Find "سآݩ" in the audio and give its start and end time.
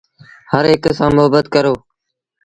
0.97-1.15